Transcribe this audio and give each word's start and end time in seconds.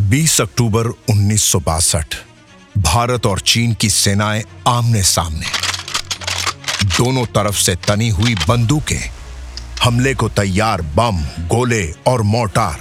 20 0.00 0.40
अक्टूबर 0.40 0.86
उन्नीस 0.86 1.42
सौ 1.42 1.58
बासठ, 1.60 2.14
भारत 2.78 3.26
और 3.26 3.40
चीन 3.40 3.74
की 3.74 3.90
सेनाएँ 3.90 4.42
आमने 4.68 5.02
सामने 5.02 5.46
दोनों 6.84 7.24
तरफ़ 7.26 7.56
से 7.56 7.74
तनी 7.76 8.08
हुई 8.08 8.34
बंदूकें, 8.48 9.10
हमले 9.82 10.14
को 10.14 10.28
तैयार 10.28 10.82
बम, 10.82 11.20
गोले 11.48 11.92
और 12.06 12.22
मोटार 12.22 12.80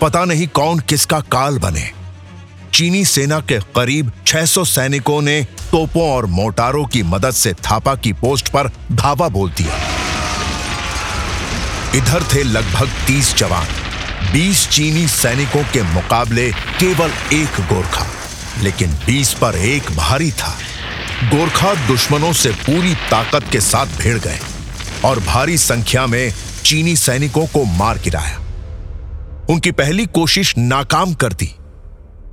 पता 0.00 0.24
नहीं 0.24 0.46
कौन 0.48 0.78
किसका 0.78 1.20
काल 1.20 1.58
बने। 1.58 1.90
चीनी 2.74 3.04
सेना 3.04 3.40
के 3.40 3.58
करीब 3.58 4.12
600 4.26 4.64
सैनिकों 4.64 5.20
ने 5.22 5.42
तोपों 5.72 6.10
और 6.10 6.26
मोटारों 6.26 6.84
की 6.84 7.02
मदद 7.02 7.30
से 7.30 7.52
थापा 7.52 7.94
की 7.94 8.12
पोस्ट 8.12 8.48
पर 8.48 8.70
धावा 8.92 9.28
बोल 9.28 9.50
दिया। 9.50 9.74
इधर 11.94 12.24
थे 12.34 12.42
लगभग 12.42 12.88
30 13.06 13.34
जवान। 13.34 13.66
20 14.32 14.68
चीनी 14.68 15.06
सैनिकों 15.08 15.62
के 15.64 15.82
मुकाबले 15.82 16.50
केवल 16.52 17.12
एक 17.32 17.60
गोरखा, 17.60 18.06
लेकिन 18.62 18.90
20 19.06 19.32
पर 19.34 19.56
एक 19.56 19.90
भारी 19.90 20.30
था। 20.32 20.58
गोरखा 21.24 21.72
दुश्मनों 21.86 22.32
से 22.32 22.50
पूरी 22.50 22.94
ताकत 23.10 23.46
के 23.52 23.60
साथ 23.60 23.86
भिड़ 23.86 24.18
गए 24.18 24.38
और 25.04 25.20
भारी 25.20 25.58
संख्या 25.58 26.06
में 26.06 26.32
चीनी 26.64 26.96
सैनिकों 26.96 27.46
को 27.46 27.64
मार 27.64 27.98
गिराया। 27.98 28.38
उनकी 29.50 29.70
पहली 29.70 30.06
कोशिश 30.06 30.54
नाकाम 30.58 31.14
कर 31.14 31.32
दी। 31.32 31.54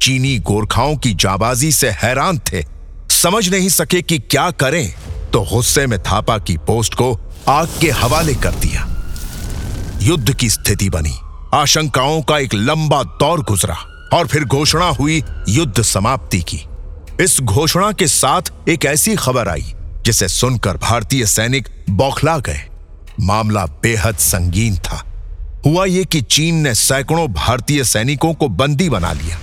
चीनी 0.02 0.38
गोरखाओं 0.40 0.96
की 0.98 1.14
जाबाजी 1.14 1.72
से 1.72 1.90
हैरान 1.90 2.40
थे। 2.40 2.66
समझ 3.12 3.50
नहीं 3.50 3.70
सके 3.70 4.02
कि 4.02 4.20
क्या 4.20 4.52
करें 4.52 4.94
तो 5.34 5.42
गुस्से 5.42 5.88
में 5.88 6.00
थापा 6.00 6.38
की 6.38 6.58
पोस्ट 6.58 6.94
को 6.94 7.14
आग 7.50 7.70
के 7.82 7.92
हवाले 7.92 8.36
कर 8.36 8.52
दिया। 8.52 8.88
युद्ध 10.02 10.34
की 10.36 10.50
स्थिति 10.50 10.90
बनी। 10.90 11.18
आशंकाओं 11.56 12.22
का 12.22 12.40
एक 12.40 12.54
लंबा 12.54 13.04
दौर 13.04 13.42
गुजरा 13.42 14.10
और 14.14 14.28
फिर 14.28 14.44
घोषणा 14.44 14.86
हुई 14.86 15.24
युद्ध 15.50 15.82
समाप्ति 15.82 16.42
की। 16.42 16.66
इस 17.24 17.42
घोषणा 17.42 17.92
के 17.92 18.08
साथ 18.08 18.42
एक 18.70 18.86
ऐसी 18.86 19.16
खबर 19.16 19.48
आई, 19.48 19.74
जिसे 20.02 20.28
सुनकर 20.28 20.78
भारतीय 20.78 21.26
सैनिक 21.26 21.86
बौखला 21.90 22.38
गए। 22.38 22.62
मामला 23.22 23.66
बेहद 23.66 24.16
संगीन 24.16 24.78
था। 24.78 25.06
हुआ 25.66 25.86
यह 25.86 26.04
कि 26.04 26.22
चीन 26.22 26.56
ने 26.56 26.76
सैकड़ों 26.76 27.28
भारतीय 27.28 27.84
सैनिकों 27.84 28.34
को 28.34 28.50
बंदी 28.50 28.90
बना 28.90 29.14
लिया। 29.14 29.38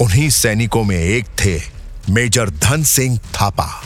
उन्हीं 0.00 0.30
सैनिकों 0.30 0.84
में 0.84 0.96
एक 0.96 1.24
थे 1.24 1.60
मेजर 2.10 2.50
धन 2.50 2.82
सिंह 2.82 3.18
थापा। 3.18 3.82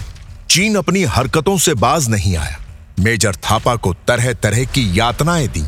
चीन 0.50 0.76
अपनी 0.76 1.04
हरकतों 1.04 1.58
से 1.58 1.74
बाज 1.74 2.08
नहीं 2.08 2.36
आया। 2.36 2.58
मेजर 3.00 3.34
थापा 3.34 3.76
को 3.76 3.94
तरह 4.08 4.32
तरह 4.32 4.64
की 4.64 4.98
यातनाएँ 4.98 5.48
दी। 5.48 5.64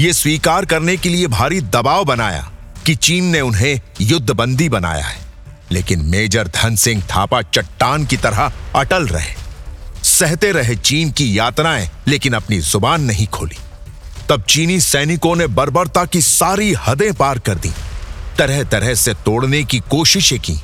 ये 0.00 0.12
स्वीकार 0.12 0.64
करने 0.64 0.96
के 0.96 1.08
लिए 1.08 1.26
भारी 1.26 1.60
दबाव 1.60 2.04
बनाया 2.04 2.50
कि 2.86 2.94
चीन 2.94 3.24
ने 3.24 3.40
उन्हें 3.40 3.80
युद्धबंदी 4.00 4.68
बनाया 4.68 5.04
है। 5.04 5.18
लेकिन 5.72 6.02
मेजर 6.02 6.48
धन 6.48 6.76
सिंह 6.76 7.02
थापा 7.02 7.42
चट्टान 7.42 8.06
की 8.06 8.16
तरह 8.16 8.52
अटल 8.76 9.06
रहे। 9.06 9.34
सहते 10.02 10.52
रहे 10.52 10.76
चीन 10.76 11.10
की 11.10 11.38
यातनाएँ, 11.38 11.90
लेकिन 12.08 12.32
अपनी 12.32 12.58
ज़ुबान 12.58 13.02
नहीं 13.02 13.26
खोली। 13.26 13.56
तब 14.28 14.42
चीनी 14.42 14.80
सैनिकों 14.80 15.36
ने 15.36 15.46
बर्बरता 15.46 16.04
की 16.04 16.22
सारी 16.22 16.74
हदें 16.86 17.14
पार 17.14 17.38
कर 17.38 17.54
दी। 17.54 17.70
तरह 18.38 18.62
तरह 18.62 18.94
से 18.94 19.14
तोड़ने 19.14 19.64
की 19.64 19.78
कोशिशें 19.78 20.40
की। 20.40 20.56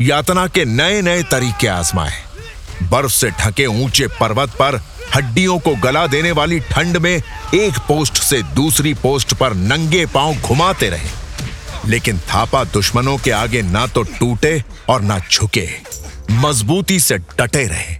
यातना 0.00 0.46
के 0.46 0.64
नए 0.64 1.02
नए 1.02 1.22
तरीके 1.22 1.66
आजमाए। 1.66 2.22
बर्फ़ 2.82 3.12
से 3.12 3.30
ढके 3.30 3.66
ऊँचे 3.66 4.06
पर्वत 4.06 4.48
पर 4.48 4.82
हड्डियों 5.14 5.58
को 5.58 5.74
गला 5.74 6.06
देने 6.06 6.32
वाली 6.32 6.60
ठंड 6.60 6.96
में 6.96 7.22
एक 7.54 7.78
पोस्ट 7.88 8.16
से 8.22 8.42
दूसरी 8.42 8.94
पोस्ट 8.94 9.34
पर 9.34 9.54
नंगे 9.54 10.06
पाँव 10.06 10.34
घुमाते 10.34 10.88
रहे। 10.90 11.10
लेकिन 11.86 12.18
थापा 12.18 12.64
दुश्मनों 12.64 13.18
के 13.18 13.30
आगे 13.30 13.62
ना 13.62 13.86
तो 13.86 14.02
टूटे 14.02 14.64
और 14.88 15.02
ना 15.02 15.18
झुके। 15.32 15.68
मजबूती 16.30 17.00
से 17.00 17.18
डटे 17.18 17.66
रहे। 17.66 17.96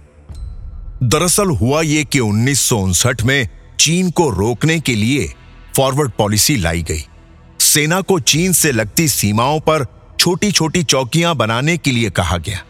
दरअसल 1.03 1.47
हुआ 1.47 1.81
यह 1.81 2.03
कि 2.03 2.19
उन्नीस 2.19 2.61
सौ 2.61 2.77
उनसठ 2.77 3.23
में 3.23 3.49
चीन 3.79 4.11
को 4.11 4.29
रोकने 4.29 4.79
के 4.79 4.95
लिए 4.95 5.33
फॉरवर्ड 5.75 6.11
पॉलिसी 6.11 6.55
लाई 6.55 6.83
गई। 6.83 7.05
सेना 7.59 8.01
को 8.01 8.19
चीन 8.19 8.53
से 8.53 8.71
लगती 8.71 9.07
सीमाओं 9.07 9.59
पर 9.59 9.85
छोटी 10.19 10.51
छोटी 10.51 10.83
चौकियाँ 10.83 11.35
बनाने 11.35 11.77
के 11.77 11.91
लिए 11.91 12.09
कहा 12.09 12.37
गया। 12.37 12.63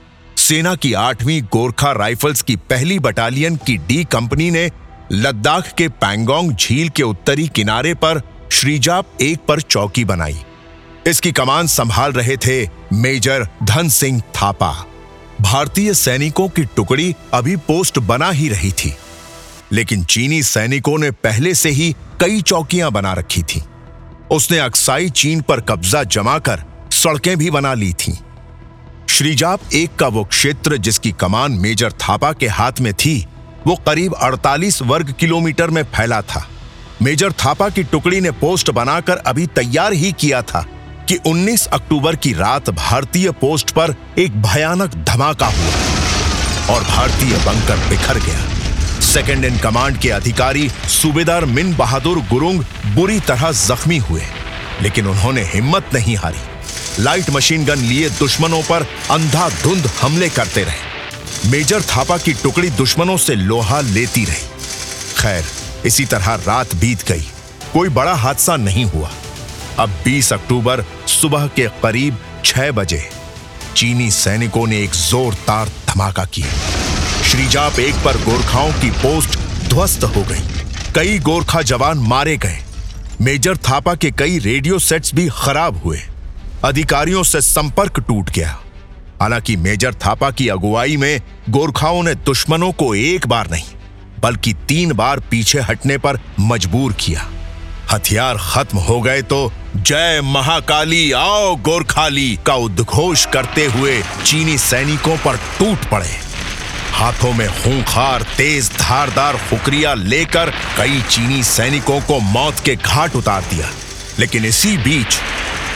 सेना 0.47 0.75
की 0.75 0.93
आठवीं 0.93 1.41
गोरखा 1.41 1.91
राइफल्स 1.91 2.41
की 2.41 2.55
पहली 2.55 2.99
बटालियन 2.99 3.55
की 3.55 3.77
डी 3.77 4.03
कंपनी 4.03 4.51
ने 4.51 4.71
लद्दाख 5.11 5.73
के 5.77 5.87
पैंगोंग 5.87 6.51
झील 6.51 6.89
के 6.89 7.03
उत्तरी 7.03 7.47
किनारे 7.47 7.93
पर 7.93 8.21
श्रीजाप 8.51 9.05
एक 9.21 9.39
पर 9.47 9.61
चौकी 9.61 10.05
बनाई। 10.05 10.37
इसकी 11.07 11.31
कमान 11.31 11.67
संभाल 11.67 12.11
रहे 12.11 12.37
थे 12.37 12.69
मेजर 12.93 13.47
धन 13.63 13.89
सिंह 13.89 14.21
थापा। 14.21 14.85
भारतीय 15.41 15.93
सैनिकों 15.93 16.49
की 16.49 16.63
टुकड़ी 16.65 17.15
अभी 17.33 17.55
पोस्ट 17.55 17.99
बना 17.99 18.29
ही 18.29 18.49
रही 18.49 18.71
थी। 18.71 18.95
लेकिन 19.71 20.03
चीनी 20.03 20.43
सैनिकों 20.43 20.97
ने 20.97 21.11
पहले 21.11 21.53
से 21.53 21.69
ही 21.69 21.95
कई 22.19 22.41
चौकियाँ 22.41 22.91
बना 22.91 23.13
रखी 23.13 23.43
थी। 23.43 23.63
उसने 24.31 24.59
अक्साई 24.59 25.09
चीन 25.09 25.41
पर 25.41 25.61
कब्जा 25.61 26.03
जमाकर 26.03 26.63
सड़कें 26.91 27.37
भी 27.37 27.51
बना 27.51 27.73
ली 27.73 27.93
थीं। 27.93 28.13
श्रीजाप, 29.17 29.59
एक 29.73 29.95
का 29.95 30.07
वो 30.07 30.23
क्षेत्र 30.23 30.77
जिसकी 30.77 31.11
कमान 31.11 31.51
मेजर 31.51 31.91
थापा 31.91 32.31
के 32.31 32.47
हाथ 32.47 32.79
में 32.81 32.93
थी, 32.93 33.13
वो 33.67 33.75
करीब 33.75 34.13
48 34.13 34.81
वर्ग 34.81 35.13
किलोमीटर 35.19 35.69
में 35.69 35.81
फैला 35.85 36.21
था। 36.21 36.45
मेजर 37.01 37.31
थापा 37.31 37.69
की 37.69 37.83
टुकड़ी 37.83 38.19
ने 38.21 38.31
पोस्ट 38.31 38.69
बनाकर 38.69 39.17
अभी 39.27 39.45
तैयार 39.47 39.93
ही 39.93 40.11
किया 40.11 40.41
था 40.41 40.61
कि 41.09 41.17
19 41.25 41.65
अक्टूबर 41.67 42.15
की 42.15 42.33
रात 42.33 42.69
भारतीय 42.69 43.31
पोस्ट 43.31 43.71
पर 43.71 43.95
एक 44.17 44.41
भयानक 44.41 44.95
धमाका 45.05 45.47
हुआ 45.47 46.75
और 46.75 46.83
भारतीय 46.83 47.37
बंकर 47.37 47.77
बिखर 47.89 48.19
गया। 48.19 48.99
सेकेंड 49.03 49.45
इन 49.45 49.57
कमांड 49.59 49.97
के 49.97 50.09
अधिकारी 50.09 50.69
सूबेदार 50.91 51.45
मिन 51.45 51.75
बहादुर 51.75 52.19
गुरुंग 52.29 52.61
बुरी 52.95 53.19
तरह 53.19 53.51
जख्मी 53.63 53.97
हुए, 53.97 54.21
लेकिन 54.81 55.07
उन्होंने 55.07 55.43
हिम्मत 55.45 55.89
नहीं 55.93 56.15
हारी। 56.15 56.56
लाइट 56.99 57.29
मशीन 57.29 57.65
गन 57.65 57.79
लिए 57.79 58.09
दुश्मनों 58.09 58.61
पर 58.61 58.87
अंधाधुंध 59.11 59.87
हमले 60.01 60.29
करते 60.29 60.63
रहे। 60.63 61.49
मेजर 61.49 61.81
थापा 61.81 62.17
की 62.17 62.33
टुकड़ी 62.33 62.69
दुश्मनों 62.69 63.17
से 63.17 63.35
लोहा 63.35 63.81
लेती 63.81 64.25
रही। 64.25 64.47
खैर, 65.17 65.45
इसी 65.85 66.05
तरह 66.05 66.35
रात 66.35 66.75
बीत 66.75 67.07
गई। 67.07 67.27
कोई 67.73 67.89
बड़ा 67.89 68.13
हादसा 68.13 68.55
नहीं 68.55 68.85
हुआ। 68.85 69.11
अब 69.79 70.01
20 70.05 70.33
अक्टूबर 70.33 70.83
सुबह 71.07 71.47
के 71.47 71.67
करीब 71.83 72.17
छह 72.45 72.71
बजे 72.71 73.09
चीनी 73.75 74.11
सैनिकों 74.11 74.67
ने 74.67 74.83
एक 74.83 74.89
जोरदार 74.89 75.67
धमाका 75.67 76.25
किया। 76.25 76.47
श्रीजाप 77.23 77.79
एक 77.79 77.95
पर 77.95 78.17
गोरखाओं 78.17 78.71
की 78.71 78.91
पोस्ट 78.91 79.39
ध्वस्त 79.69 80.03
हो 80.03 80.23
गई। 80.23 80.41
कई 80.95 81.19
गोरखा 81.19 81.61
जवान 81.61 81.97
मारे 81.97 82.37
गए। 82.37 82.57
मेजर 83.21 83.57
थापा 83.57 83.95
के 83.95 84.11
कई 84.11 84.39
रेडियो 84.39 84.79
सेट्स 84.79 85.15
भी 85.15 85.29
खराब 85.31 85.81
हुए। 85.83 86.01
अधिकारियों 86.63 87.23
से 87.23 87.41
संपर्क 87.41 87.99
टूट 87.99 88.29
गया। 88.29 88.57
हालाँकि 89.21 89.55
मेजर 89.55 89.93
थापा 89.95 90.29
की 90.31 90.47
अगुवाई 90.47 90.97
में 90.97 91.21
गोरखाओं 91.49 92.01
ने 92.03 92.13
दुश्मनों 92.15 92.71
को 92.71 92.93
एक 92.95 93.27
बार 93.27 93.49
नहीं, 93.51 93.65
बल्कि 94.19 94.53
तीन 94.67 94.93
बार 94.93 95.19
पीछे 95.21 95.59
हटने 95.59 95.97
पर 95.97 96.19
मजबूर 96.39 96.93
किया। 96.93 97.27
हथियार 97.91 98.37
खत्म 98.43 98.77
हो 98.77 98.99
गए 99.01 99.21
तो 99.21 99.51
जय 99.75 100.21
महाकाली, 100.23 101.11
आओ 101.11 101.55
गोरखाली 101.55 102.37
का 102.45 102.55
उद्घोष 102.55 103.25
करते 103.25 103.65
हुए 103.65 104.01
चीनी 104.25 104.57
सैनिकों 104.57 105.17
पर 105.17 105.37
टूट 105.59 105.89
पड़े। 105.89 106.15
हाथों 106.93 107.33
में 107.33 107.47
खूंखार, 107.53 108.21
तेज 108.37 108.71
धारदार 108.71 109.37
फुकरिया 109.39 109.93
लेकर 109.93 110.51
कई 110.77 111.01
चीनी 111.09 111.43
सैनिकों 111.43 111.99
को 112.01 112.19
मौत 112.19 112.59
के 112.59 112.75
घाट 112.75 113.15
उतार 113.15 113.43
दिया। 113.49 113.69
लेकिन 114.19 114.45
इसी 114.45 114.77
बीच 114.77 115.17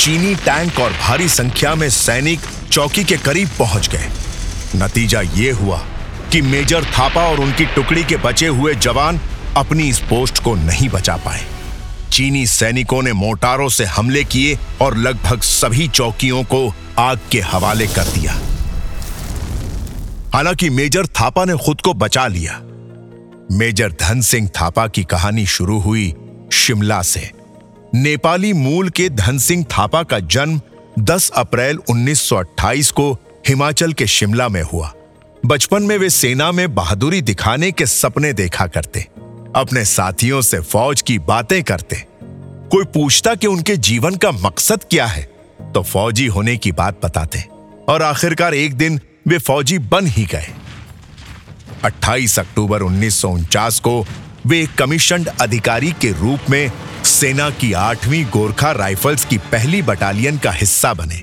चीनी 0.01 0.36
टैंक 0.36 0.80
और 0.80 0.92
भारी 0.92 1.30
संख्या 1.30 1.75
में 1.75 1.89
सैनिक 1.89 2.39
चौकी 2.71 3.03
के 3.03 3.18
करीब 3.18 3.50
पहुँच 3.59 3.89
गए। 3.89 4.07
नतीजा 4.75 5.21
ये 5.21 5.51
हुआ 5.51 5.77
कि 6.31 6.42
मेजर 6.42 6.86
थापा 6.86 7.21
और 7.21 7.39
उनकी 7.39 7.65
टुकड़ी 7.65 8.03
के 8.03 8.18
बचे 8.18 8.48
हुए 8.48 8.75
जवान 8.75 9.19
अपनी 9.57 9.89
इस 9.89 10.00
पोस्ट 10.00 10.44
को 10.44 10.56
नहीं 10.56 10.89
बचा 10.89 11.18
पाए। 11.18 11.45
चीनी 12.12 12.45
सैनिकों 12.48 13.01
ने 13.03 13.13
मोटारों 13.13 13.69
से 13.69 13.86
हमले 13.86 14.24
किए 14.24 14.57
और 14.81 14.98
लगभग 14.98 15.42
सभी 15.42 15.88
चौकियों 15.88 16.44
को 16.44 16.74
आग 16.98 17.19
के 17.31 17.42
हवाले 17.42 17.88
कर 17.88 18.03
दिया। 18.03 18.33
हालाँकि 20.33 20.69
मेजर 20.69 21.06
थापा 21.06 21.45
ने 21.45 21.57
खुद 21.57 21.81
को 21.81 21.94
बचा 21.94 22.27
लिया। 22.27 22.59
मेजर 23.51 23.92
धन 23.92 24.21
सिंह 24.21 24.48
थापा 24.48 24.88
की 24.88 25.03
कहानी 25.03 25.45
शुरू 25.45 25.80
हुई 25.80 26.13
शिमला 26.53 27.01
से। 27.01 27.40
नेपाली 27.93 28.51
मूल 28.53 28.89
के 28.89 29.07
धन 29.09 29.38
सिंह 29.38 29.63
थापा 29.71 30.01
का 30.03 30.19
जन्म 30.25 30.59
10 30.99 31.29
अप्रैल 31.29 31.77
1928 31.89 32.89
को 32.91 33.11
हिमाचल 33.47 33.93
के 33.93 34.05
शिमला 34.07 34.47
में 34.49 34.61
हुआ। 34.63 34.91
बचपन 35.43 35.83
में 35.83 35.97
वे 35.97 36.09
सेना 36.09 36.51
में 36.51 36.73
बहादुरी 36.75 37.21
दिखाने 37.21 37.71
के 37.71 37.85
सपने 37.85 38.31
देखा 38.33 38.67
करते, 38.67 38.99
अपने 39.55 39.83
साथियों 39.85 40.41
से 40.41 40.59
फौज 40.61 41.01
की 41.01 41.17
बातें 41.21 41.61
करते। 41.63 41.95
कोई 42.71 42.85
पूछता 42.85 43.33
कि 43.35 43.47
उनके 43.47 43.75
जीवन 43.79 44.15
का 44.15 44.31
मकसद 44.33 44.83
क्या 44.83 45.05
है 45.05 45.23
तो 45.73 45.81
फौजी 45.83 46.27
होने 46.27 46.55
की 46.57 46.71
बात 46.71 46.99
बताते, 47.05 47.43
और 47.89 48.01
आखिरकार 48.01 48.53
एक 48.53 48.75
दिन 48.75 48.99
वे 49.27 49.38
फौजी 49.39 49.77
बन 49.79 50.07
ही 50.07 50.25
गए। 50.25 50.47
28 51.83 52.38
अक्टूबर 52.39 52.81
उन्नीस 52.81 53.21
सौ 53.21 53.29
उनचास 53.29 53.79
को 53.79 54.05
वे 54.47 54.65
कमीशन 54.77 55.25
अधिकारी 55.41 55.91
के 55.91 56.11
रूप 56.11 56.49
में 56.49 56.71
सेना 57.06 57.50
की 57.50 57.71
आठवीं 57.74 58.24
गोरखा 58.25 58.71
राइफल्स 58.71 59.25
की 59.25 59.38
पहली 59.51 59.81
बटालियन 59.81 60.38
का 60.38 60.51
हिस्सा 60.51 60.94
बने। 60.94 61.15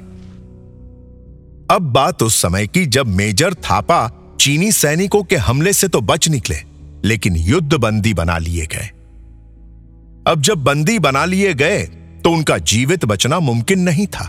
अब 1.70 1.90
बात 1.94 2.22
उस 2.22 2.40
समय 2.42 2.66
की 2.66 2.84
जब 2.86 3.06
मेजर 3.06 3.54
थापा 3.54 4.10
चीनी 4.40 4.70
सैनिकों 4.72 5.22
के 5.22 5.36
हमले 5.36 5.72
से 5.72 5.88
तो 5.88 6.00
बच 6.00 6.28
निकले, 6.28 6.56
लेकिन 7.04 7.36
युद्ध 7.36 7.74
बंदी 7.74 8.14
बना 8.14 8.38
लिए 8.38 8.66
गए। 8.66 8.90
अब 10.26 10.40
जब 10.40 10.64
बंदी 10.64 10.98
बना 10.98 11.24
लिए 11.24 11.54
गए 11.54 11.82
तो 12.24 12.30
उनका 12.30 12.58
जीवित 12.58 13.04
बचना 13.04 13.40
मुमकिन 13.40 13.80
नहीं 13.80 14.06
था। 14.06 14.24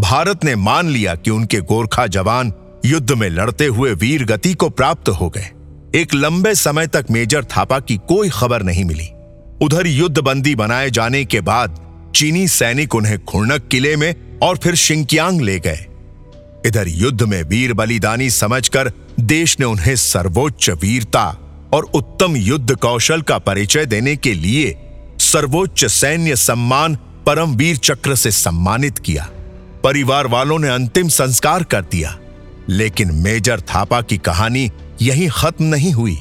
भारत 0.00 0.44
ने 0.44 0.54
मान 0.56 0.88
लिया 0.88 1.14
कि 1.14 1.30
उनके 1.30 1.60
गोरखा 1.62 2.06
जवान 2.06 2.52
युद्ध 2.84 3.12
में 3.12 3.28
लड़ते 3.30 3.66
हुए 3.66 3.92
वीर 3.92 4.24
गति 4.24 4.54
को 4.54 4.68
प्राप्त 4.70 5.08
हो 5.10 5.28
गए। 5.28 5.50
एक 5.94 6.14
लंबे 6.14 6.54
समय 6.54 6.86
तक 6.86 7.06
मेजर 7.10 7.44
थापा 7.56 7.78
की 7.80 7.96
कोई 8.08 8.30
खबर 8.30 8.62
नहीं 8.62 8.84
मिली। 8.84 9.08
उधर 9.62 9.86
युद्ध 9.86 10.18
बंदी 10.18 10.54
बनाए 10.54 10.90
जाने 10.90 11.24
के 11.24 11.40
बाद 11.40 11.80
चीनी 12.16 12.46
सैनिक 12.48 12.94
उन्हें 12.94 13.24
खुर्नक 13.24 13.68
किले 13.68 13.96
में 13.96 14.14
और 14.42 14.56
फिर 14.56 14.74
शिंकियांग 14.74 15.40
ले 15.40 15.58
गए। 15.58 15.86
इधर 16.66 16.88
युद्ध 16.88 17.22
में 17.22 17.42
वीर 17.42 17.72
बलिदानी 17.72 18.30
समझकर 18.30 18.92
देश 19.20 19.58
ने 19.60 19.66
उन्हें 19.66 19.96
सर्वोच्च 19.96 20.70
वीरता 20.70 21.26
और 21.74 21.84
उत्तम 21.84 22.36
युद्ध 22.36 22.74
कौशल 22.74 23.22
का 23.22 23.38
परिचय 23.38 23.86
देने 23.86 24.16
के 24.16 24.34
लिए 24.34 24.76
सर्वोच्च 25.20 25.84
सैन्य 25.84 26.36
सम्मान 26.36 26.94
परमवीर 27.26 27.76
चक्र 27.76 28.14
से 28.14 28.30
सम्मानित 28.30 28.98
किया। 28.98 29.28
परिवार 29.84 30.26
वालों 30.26 30.58
ने 30.58 30.68
अंतिम 30.68 31.08
संस्कार 31.08 31.62
कर 31.62 31.82
दिया, 31.82 32.16
लेकिन 32.68 33.10
मेजर 33.14 33.60
थापा 33.60 34.00
की 34.00 34.18
कहानी 34.18 34.70
यहीं 35.02 35.28
खत्म 35.28 35.64
नहीं 35.64 35.92
हुई। 35.92 36.18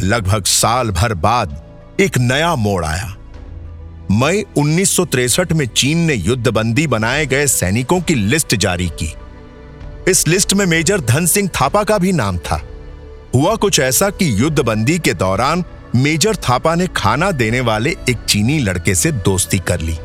लगभग 0.00 0.44
साल 0.44 0.90
भर 0.90 1.14
बाद 1.14 1.62
एक 2.00 2.18
नया 2.18 2.54
मोड़ 2.56 2.84
आया। 2.84 3.14
मई 4.10 4.44
1963 4.56 5.52
में 5.52 5.66
चीन 5.66 5.98
ने 5.98 6.14
युद्धबंदी 6.14 6.86
बनाए 6.86 7.26
गए 7.26 7.46
सैनिकों 7.46 8.00
की 8.00 8.14
लिस्ट 8.14 8.54
जारी 8.54 8.88
की। 8.88 9.12
इस 10.08 10.28
लिस्ट 10.28 10.54
में 10.54 10.66
मेजर 10.66 11.00
धन 11.00 11.26
सिंह 11.26 11.48
थापा 11.54 11.84
का 11.84 11.98
भी 11.98 12.12
नाम 12.12 12.38
था। 12.38 12.60
हुआ 13.34 13.54
कुछ 13.54 13.80
ऐसा 13.80 14.10
कि 14.10 14.40
युद्धबंदी 14.40 14.98
के 14.98 15.14
दौरान 15.14 15.64
मेजर 15.94 16.36
थापा 16.36 16.74
ने 16.74 16.86
खाना 16.86 17.30
देने 17.30 17.60
वाले 17.60 17.90
एक 17.90 18.18
चीनी 18.28 18.58
लड़के 18.58 18.94
से 18.94 19.12
दोस्ती 19.12 19.58
कर 19.58 19.80
ली। 19.80 19.98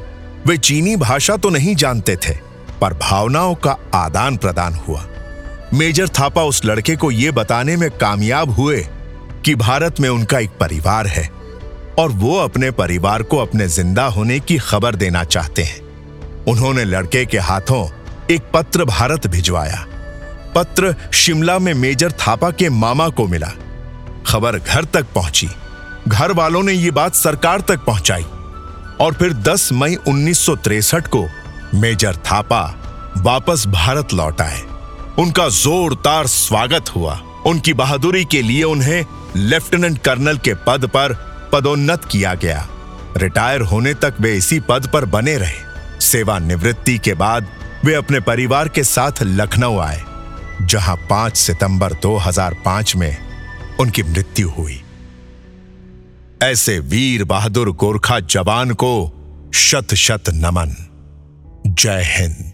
वे 0.48 0.58
चीनी 0.58 0.96
भाषा 0.96 1.38
तो 1.38 1.50
नहीं 1.50 1.76
जानते 1.76 2.16
थे, 2.16 2.34
पर 2.82 2.94
भावनाओं 2.94 3.56
का 3.56 3.78
आदान 3.94 4.38
प्रदान 4.38 4.74
हुआ। 4.74 5.06
मेजर 5.74 6.08
थापा 6.10 6.44
उस 6.44 6.66
लड़के 6.66 6.96
को 6.96 7.12
यह 7.12 7.32
बताने 7.32 7.78
में 7.78 7.90
कामयाब 7.92 8.52
हुए 8.52 8.88
कि 9.46 9.56
भारत 9.56 10.00
में 10.00 10.10
उनका 10.10 10.40
एक 10.40 10.50
परिवार 10.50 11.08
है। 11.08 11.41
और 12.00 12.12
वो 12.12 12.38
अपने 12.38 12.72
परिवार 12.72 13.24
को 13.24 13.38
अपने 13.38 13.68
ज़िंदा 13.68 14.06
होने 14.06 14.40
की 14.40 14.58
खबर 14.58 14.96
देना 14.96 15.24
चाहते 15.24 15.64
हैं। 15.64 15.82
उन्होंने 16.48 16.86
लड़के 16.86 17.26
के 17.26 17.38
हाथों 17.38 17.88
एक 18.32 18.42
पत्र 18.54 18.86
भारत 18.86 19.28
भिजवाया। 19.28 19.86
पत्र 20.56 20.96
शिमला 21.14 21.60
में 21.60 21.74
मेजर 21.74 22.12
थापा 22.12 22.52
के 22.52 22.70
मामा 22.70 23.10
को 23.10 23.28
मिला। 23.28 23.52
खबर 24.28 24.58
घर 24.60 24.86
तक 24.86 25.06
पहुँची। 25.16 25.50
घर 26.08 26.32
वालों 26.32 26.64
ने 26.64 26.74
यह 26.74 26.92
बात 26.92 27.16
सरकार 27.16 27.62
तक 27.62 27.80
पहुंचाई। 27.80 28.26
और 29.02 29.14
फिर 29.14 29.34
10 29.34 29.72
मई 29.72 29.96
उन्नीस 29.96 30.46
को 30.96 31.28
मेजर 31.78 32.16
थापा 32.16 32.78
वापस 33.18 33.68
भारत 33.68 34.14
लौट 34.14 34.42
आए। 34.42 34.62
उनका 35.20 35.50
जोरदार 35.50 36.28
स्वागत 36.28 36.96
हुआ। 36.96 37.22
उनकी 37.46 37.74
बहादुरी 37.74 38.26
के 38.26 38.42
लिए 38.42 38.64
उन्हें 38.64 39.06
लेफ्टिनेंट 39.36 39.98
कर्नल 39.98 40.38
के 40.38 40.54
पद 40.54 40.86
पर 40.88 41.31
पदोन्नत 41.54 42.06
किया 42.12 42.34
गया। 42.34 42.68
रिटायर 43.18 43.62
होने 43.62 43.94
तक 43.94 44.14
वे 44.22 44.36
इसी 44.36 44.60
पद 44.60 44.90
पर 44.94 45.06
बने 45.06 45.38
रहे। 45.38 46.00
सेवानिवृत्ति 46.02 46.98
के 46.98 47.14
बाद 47.14 47.48
वे 47.86 47.94
अपने 47.94 48.20
परिवार 48.20 48.68
के 48.68 48.84
साथ 48.84 49.24
लखनऊ 49.24 49.80
आए, 49.80 50.02
जहाँ 50.62 50.96
5 51.10 51.38
सितंबर 51.38 51.94
2005 51.94 52.96
में 52.96 53.18
उनकी 53.80 54.04
मृत्यु 54.04 54.50
हुई। 54.50 54.82
ऐसे 56.44 56.80
वीर 56.80 57.24
बहादुर 57.24 57.70
गोरखा 57.72 58.20
जवान 58.20 58.72
को 58.74 58.92
शत 59.54 59.94
शत 59.94 60.24
नमन। 60.30 60.76
जय 61.68 62.04
हिंद। 62.08 62.54